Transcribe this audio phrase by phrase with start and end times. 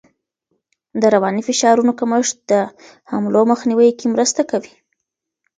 [1.01, 2.53] د رواني فشارونو کمښت د
[3.11, 4.73] حملو مخنیوی کې مرسته کوي.